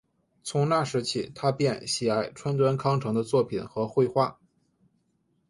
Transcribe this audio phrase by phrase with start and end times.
[0.43, 4.39] 从那时起他便喜爱川端康成的作品和绘画。